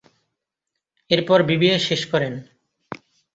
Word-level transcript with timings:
এরপর 1.09 1.39
বিবিএ 1.49 1.75
শেষ 1.79 2.01
করেন। 2.11 2.33